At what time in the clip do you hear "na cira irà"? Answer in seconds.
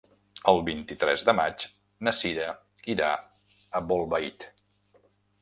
2.07-3.11